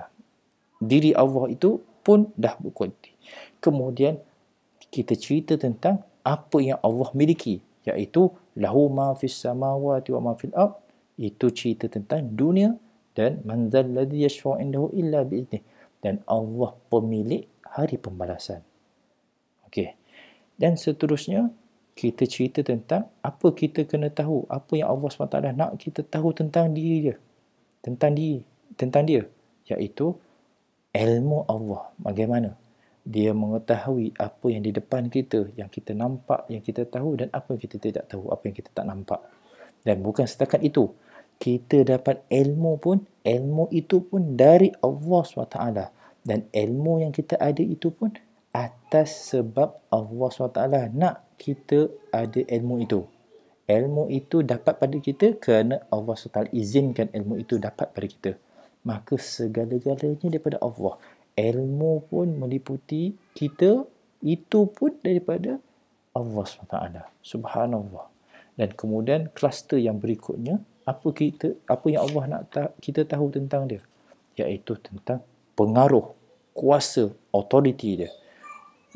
[0.78, 3.12] Diri Allah itu pun dah berkualiti.
[3.60, 4.16] Kemudian
[4.88, 10.52] kita cerita tentang apa yang Allah miliki iaitu lahu ma fis samawati wa ma fil
[10.52, 10.76] ard
[11.16, 12.76] itu cerita tentang dunia
[13.18, 15.66] dan manzal ladzi yashfa'u indahu illa bi'idnih
[15.98, 18.62] dan Allah pemilik hari pembalasan.
[19.66, 19.98] Okey.
[20.54, 21.50] Dan seterusnya
[21.98, 26.70] kita cerita tentang apa kita kena tahu, apa yang Allah SWT nak kita tahu tentang
[26.70, 27.16] diri dia.
[27.82, 28.38] Tentang dia,
[28.78, 29.26] tentang dia
[29.66, 30.14] iaitu
[30.94, 31.90] ilmu Allah.
[31.98, 32.54] Bagaimana?
[33.02, 37.56] Dia mengetahui apa yang di depan kita, yang kita nampak, yang kita tahu dan apa
[37.56, 39.18] yang kita tidak tahu, apa yang kita tak nampak.
[39.82, 40.92] Dan bukan setakat itu,
[41.38, 45.58] kita dapat ilmu pun, ilmu itu pun dari Allah SWT.
[46.26, 48.12] Dan ilmu yang kita ada itu pun
[48.52, 50.60] atas sebab Allah SWT
[50.92, 53.06] nak kita ada ilmu itu.
[53.68, 58.32] Ilmu itu dapat pada kita kerana Allah SWT izinkan ilmu itu dapat pada kita.
[58.82, 60.96] Maka segala-galanya daripada Allah.
[61.38, 63.86] Ilmu pun meliputi kita,
[64.24, 65.62] itu pun daripada
[66.16, 66.98] Allah SWT.
[67.22, 68.10] Subhanallah.
[68.58, 73.68] Dan kemudian kluster yang berikutnya, apa kita apa yang Allah nak ta- kita tahu tentang
[73.68, 73.84] dia?
[74.40, 75.20] Iaitu tentang
[75.52, 76.16] pengaruh
[76.56, 78.10] kuasa authority dia.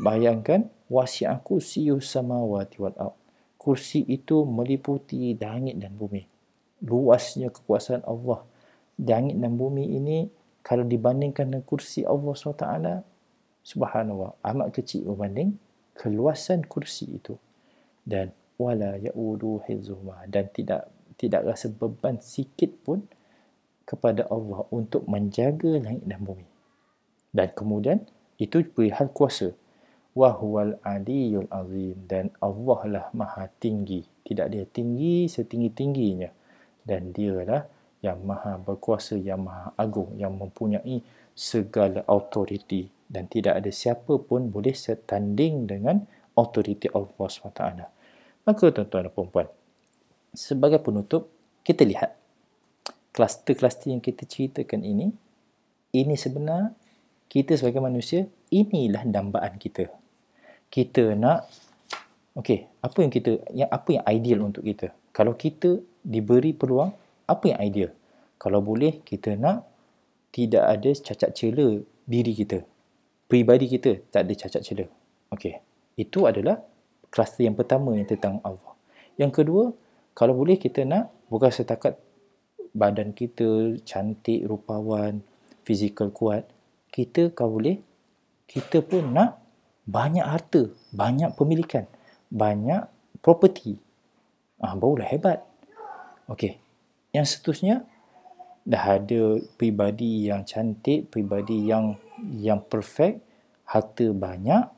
[0.01, 3.17] Bayangkan wasi'ah kursi samawati wal ard.
[3.61, 6.25] Kursi itu meliputi langit dan bumi.
[6.83, 8.43] Luasnya kekuasaan Allah.
[8.99, 10.27] Langit dan bumi ini
[10.65, 12.67] kalau dibandingkan dengan kursi Allah SWT
[13.63, 15.55] subhanallah amat kecil berbanding
[15.95, 17.39] keluasan kursi itu.
[18.03, 20.91] Dan wala ya'udu hizuma dan tidak
[21.23, 23.07] tidak rasa beban sikit pun
[23.87, 26.47] kepada Allah untuk menjaga langit dan bumi.
[27.31, 28.03] Dan kemudian
[28.43, 29.55] itu perihal kuasa.
[30.13, 34.03] Wahwal aliyul azim dan Allah lah maha tinggi.
[34.27, 36.29] Tidak dia tinggi setinggi-tingginya.
[36.83, 37.63] Dan dia lah
[38.03, 41.01] yang maha berkuasa, yang maha agung, yang mempunyai
[41.33, 42.91] segala autoriti.
[43.07, 46.03] Dan tidak ada siapa pun boleh setanding dengan
[46.35, 47.63] autoriti Allah SWT.
[48.43, 49.47] Maka tuan-tuan dan perempuan,
[50.33, 51.29] sebagai penutup,
[51.62, 52.16] kita lihat
[53.12, 55.12] kluster-kluster yang kita ceritakan ini,
[55.92, 56.73] ini sebenar
[57.29, 59.88] kita sebagai manusia, inilah dambaan kita.
[60.73, 61.49] Kita nak,
[62.37, 64.92] okey, apa yang kita, yang apa yang ideal untuk kita?
[65.12, 66.92] Kalau kita diberi peluang,
[67.29, 67.92] apa yang ideal?
[68.40, 69.68] Kalau boleh, kita nak
[70.33, 72.64] tidak ada cacat cela diri kita.
[73.29, 74.85] Pribadi kita tak ada cacat cela.
[75.33, 75.61] Okey,
[76.01, 76.61] itu adalah
[77.12, 78.73] kluster yang pertama yang tentang Allah.
[79.21, 79.64] Yang kedua,
[80.12, 81.96] kalau boleh kita nak bukan setakat
[82.72, 85.20] badan kita cantik, rupawan,
[85.64, 86.48] fizikal kuat.
[86.92, 87.81] Kita kalau boleh,
[88.48, 89.40] kita pun nak
[89.88, 91.88] banyak harta, banyak pemilikan,
[92.29, 92.85] banyak
[93.25, 93.81] property.
[94.61, 95.44] Ah, barulah hebat.
[96.29, 96.61] Okey.
[97.12, 97.85] Yang seterusnya,
[98.62, 101.96] dah ada pribadi yang cantik, pribadi yang
[102.37, 103.25] yang perfect,
[103.68, 104.68] harta banyak,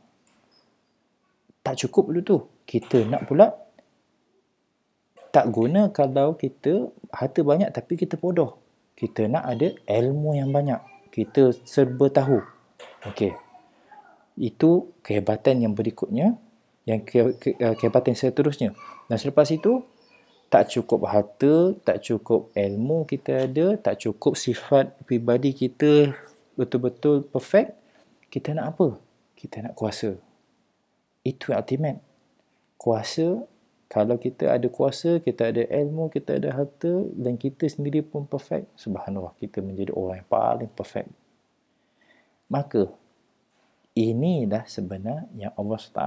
[1.63, 2.39] tak cukup dulu tu.
[2.65, 3.64] Kita nak pula
[5.35, 8.63] tak guna kalau kita harta banyak tapi kita bodoh.
[8.95, 10.79] Kita nak ada ilmu yang banyak.
[11.11, 12.39] Kita serba tahu.
[13.11, 13.35] Okey.
[14.39, 16.39] Itu kehebatan yang berikutnya.
[16.87, 18.79] Yang ke, ke, eh, kehebatan seterusnya.
[19.11, 19.83] Dan selepas itu,
[20.47, 26.15] tak cukup harta, tak cukup ilmu kita ada, tak cukup sifat pribadi kita
[26.55, 27.75] betul-betul perfect.
[28.31, 29.03] Kita nak apa?
[29.35, 30.15] Kita nak kuasa.
[31.27, 31.99] Itu ultimate.
[32.79, 33.43] Kuasa,
[33.95, 38.75] kalau kita ada kuasa, kita ada ilmu, kita ada harta dan kita sendiri pun perfect,
[38.75, 41.15] subhanallah, kita menjadi orang yang paling perfect.
[42.51, 42.91] Maka,
[43.95, 46.03] inilah sebenar yang Allah SWT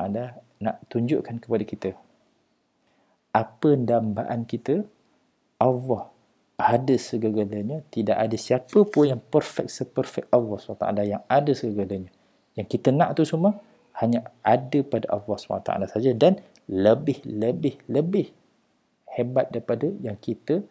[0.59, 1.89] nak tunjukkan kepada kita.
[3.31, 4.83] Apa dambaan kita,
[5.55, 6.11] Allah
[6.59, 12.11] ada segala-galanya, tidak ada siapa pun yang perfect seperfect Allah SWT yang ada segala-galanya.
[12.59, 13.63] Yang kita nak tu semua,
[14.03, 18.27] hanya ada pada Allah SWT saja dan lebih, lebih, lebih
[19.15, 20.61] hebat daripada yang kita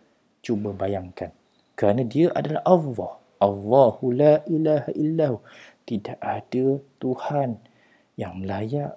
[0.45, 1.33] cuba bayangkan.
[1.77, 3.13] Kerana dia adalah Allah.
[3.37, 5.45] Allahu la ilaha illahu.
[5.85, 7.61] Tidak ada Tuhan
[8.17, 8.97] yang layak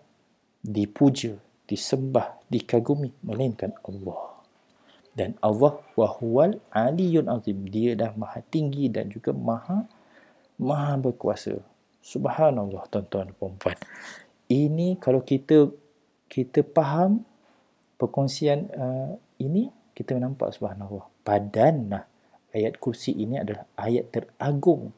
[0.63, 1.35] dipuja,
[1.67, 4.39] disembah, dikagumi melainkan Allah.
[5.11, 7.67] Dan Allah wahuwal aliyun azim.
[7.67, 9.83] Dia dah maha tinggi dan juga maha
[10.55, 11.59] maha berkuasa.
[11.99, 13.75] Subhanallah tuan-tuan dan puan
[14.47, 15.67] Ini kalau kita
[16.29, 17.25] kita faham
[17.97, 21.09] perkongsian uh, ini kita nampak subhanallah.
[21.25, 22.05] Padanlah
[22.55, 24.93] ayat kursi ini adalah ayat teragung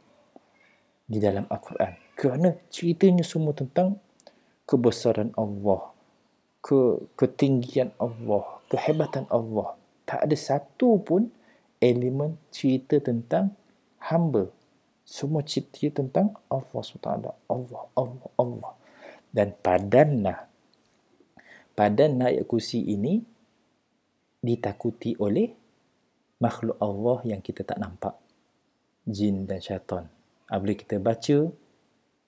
[1.08, 1.98] di dalam Al-Quran.
[2.14, 3.98] Kerana ceritanya semua tentang
[4.70, 5.90] kebesaran Allah,
[6.62, 9.74] ke ketinggian Allah, kehebatan Allah.
[10.06, 11.32] Tak ada satu pun
[11.82, 13.58] elemen cerita tentang
[13.98, 14.52] hamba
[15.12, 17.12] semua cerita tentang Allah SWT.
[17.52, 18.72] Allah, Allah, Allah.
[19.28, 20.48] Dan padanlah.
[21.72, 23.24] Padan ayat kursi ini
[24.42, 25.54] ditakuti oleh
[26.42, 28.18] makhluk Allah yang kita tak nampak.
[29.06, 30.10] Jin dan syaitan.
[30.50, 31.38] Apabila kita baca,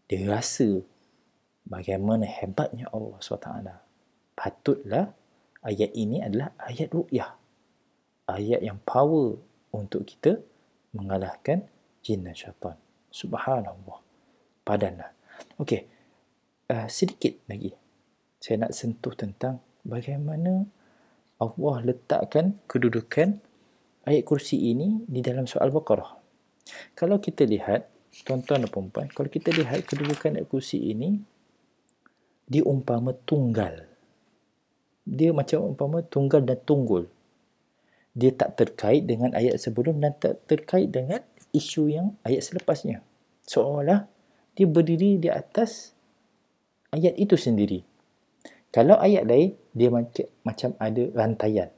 [0.08, 0.79] dia rasa
[1.67, 3.49] bagaimana hebatnya Allah SWT.
[4.34, 5.12] Patutlah
[5.65, 7.36] ayat ini adalah ayat ru'yah.
[8.29, 9.36] Ayat yang power
[9.75, 10.39] untuk kita
[10.95, 11.67] mengalahkan
[12.06, 12.77] jin dan syaitan.
[13.12, 13.99] Subhanallah.
[14.63, 15.12] Padanlah.
[15.60, 15.86] Okey.
[16.71, 17.82] Uh, sedikit lagi.
[18.43, 20.67] Saya nak sentuh tentang bagaimana
[21.39, 23.39] Allah letakkan kedudukan
[24.03, 26.19] ayat kursi ini di dalam soal Baqarah.
[26.91, 27.88] Kalau kita lihat,
[28.27, 31.23] tuan-tuan dan perempuan, kalau kita lihat kedudukan ayat kursi ini,
[32.43, 33.88] diumpama tunggal.
[35.08, 37.08] Dia macam umpama tunggal dan tunggul.
[38.12, 41.23] Dia tak terkait dengan ayat sebelum dan tak terkait dengan
[41.56, 42.99] isu yang ayat selepasnya.
[43.47, 44.03] Seolah
[44.51, 45.95] dia berdiri di atas
[46.91, 47.92] ayat itu sendiri.
[48.73, 49.93] Kalau ayat lain, dia
[50.41, 51.69] macam ada rantaian.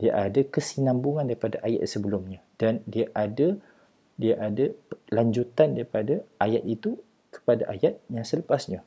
[0.00, 2.40] Dia ada kesinambungan daripada ayat sebelumnya.
[2.56, 3.60] Dan dia ada
[4.18, 4.72] dia ada
[5.12, 6.98] lanjutan daripada ayat itu
[7.30, 8.80] kepada ayat yang selepasnya.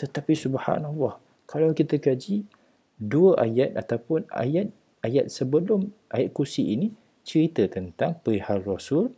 [0.00, 2.48] Tetapi subhanallah, kalau kita kaji
[2.96, 4.72] dua ayat ataupun ayat
[5.04, 9.14] ayat sebelum ayat kursi ini cerita tentang perihal Rasul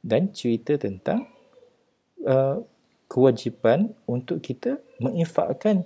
[0.00, 1.28] dan cerita tentang
[2.24, 2.60] uh,
[3.08, 5.84] kewajipan untuk kita menginfakkan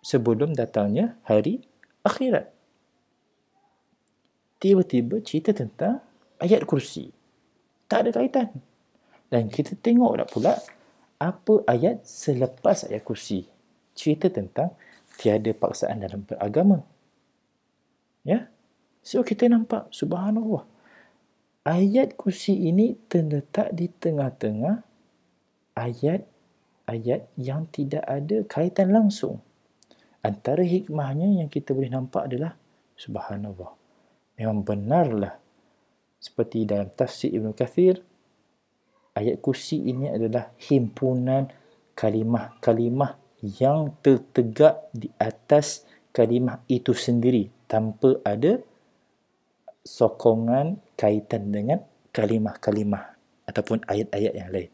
[0.00, 1.64] sebelum datangnya hari
[2.04, 2.48] akhirat.
[4.60, 6.04] Tiba-tiba cerita tentang
[6.36, 7.08] ayat kursi.
[7.88, 8.48] Tak ada kaitan.
[9.32, 10.58] Dan kita tengok pula
[11.20, 13.48] apa ayat selepas ayat kursi.
[13.96, 14.76] Cerita tentang
[15.16, 16.84] tiada paksaan dalam beragama.
[18.24, 18.52] Ya?
[19.00, 20.64] So kita nampak subhanallah
[21.64, 24.80] ayat kursi ini terletak di tengah-tengah
[25.76, 29.40] ayat-ayat yang tidak ada kaitan langsung.
[30.20, 32.52] Antara hikmahnya yang kita boleh nampak adalah
[32.92, 33.72] subhanallah.
[34.36, 35.40] Memang benarlah
[36.20, 38.04] seperti dalam tafsir Ibn Kathir,
[39.16, 41.48] ayat kursi ini adalah himpunan
[41.96, 48.60] kalimah-kalimah yang tertegak di atas kalimah itu sendiri tanpa ada
[49.80, 51.80] sokongan kaitan dengan
[52.12, 53.16] kalimah-kalimah
[53.48, 54.70] ataupun ayat-ayat yang lain.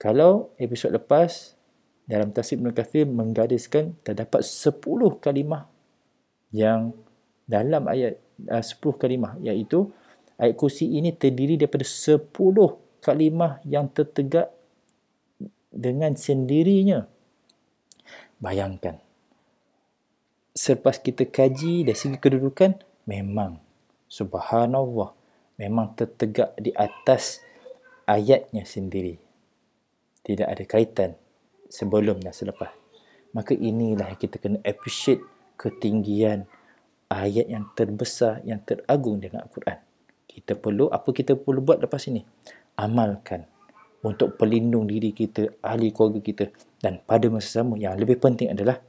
[0.00, 1.54] Kalau episod lepas
[2.10, 4.82] dalam tafsir Ibn Kathir menggariskan terdapat 10
[5.22, 5.70] kalimah
[6.50, 6.90] yang
[7.46, 8.18] dalam ayat
[8.50, 9.86] uh, 10 kalimah iaitu
[10.34, 12.26] ayat kursi ini terdiri daripada 10
[12.98, 14.50] kalimah yang tertegak
[15.70, 17.06] dengan sendirinya.
[18.42, 18.98] Bayangkan
[20.50, 22.74] selepas kita kaji dari segi kedudukan
[23.06, 23.62] memang
[24.10, 25.14] subhanallah
[25.56, 27.38] memang tertegak di atas
[28.04, 29.16] ayatnya sendiri
[30.26, 31.10] tidak ada kaitan
[31.70, 32.74] sebelum dan selepas.
[33.30, 35.22] Maka inilah yang kita kena appreciate
[35.54, 36.50] ketinggian
[37.06, 39.78] ayat yang terbesar yang teragung dalam Al-Quran.
[40.26, 42.26] Kita perlu apa kita perlu buat lepas ini?
[42.74, 43.46] Amalkan
[44.02, 46.44] untuk pelindung diri kita, ahli keluarga kita.
[46.80, 48.82] Dan pada masa sama yang lebih penting adalah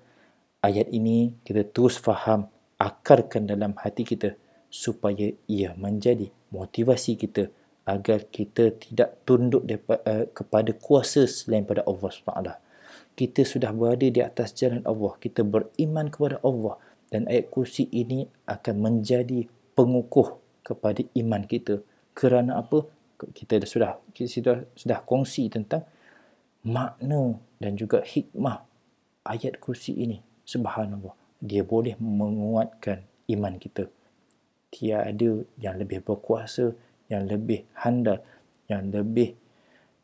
[0.65, 2.49] ayat ini kita terus faham,
[2.81, 4.33] akarkan dalam hati kita
[4.71, 7.51] supaya ia menjadi motivasi kita
[7.83, 12.70] agar kita tidak tunduk uh, kepada kuasa selain pada Allah SWT.
[13.21, 15.13] Kita sudah berada di atas jalan Allah.
[15.21, 16.81] Kita beriman kepada Allah.
[17.13, 19.45] Dan ayat kursi ini akan menjadi
[19.77, 21.85] pengukuh kepada iman kita.
[22.17, 22.89] Kerana apa?
[23.29, 25.85] kita dah sudah kita sudah sudah kongsi tentang
[26.65, 28.65] makna dan juga hikmah
[29.29, 33.85] ayat kursi ini subhanallah dia boleh menguatkan iman kita
[34.73, 36.73] tiada yang lebih berkuasa
[37.13, 38.17] yang lebih handal
[38.65, 39.37] yang lebih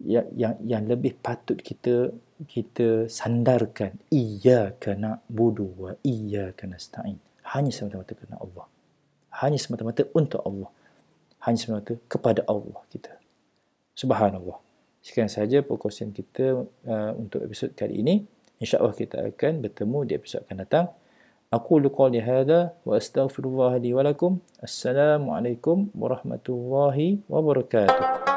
[0.04, 2.14] yang yang, yang lebih patut kita
[2.46, 7.18] kita sandarkan iya kena budu wa iya kena stain
[7.54, 8.66] hanya semata-mata kerana Allah
[9.42, 10.70] hanya semata-mata untuk Allah
[11.48, 13.16] hanya semata kepada Allah kita.
[13.96, 14.60] Subhanallah.
[15.00, 18.28] Sekian sahaja perkongsian kita uh, untuk episod kali ini.
[18.60, 20.86] InsyaAllah kita akan bertemu di episod akan datang.
[21.48, 24.44] Aku luqa li hadha wa astaghfirullah li wa lakum.
[24.60, 28.37] Assalamualaikum warahmatullahi wabarakatuh.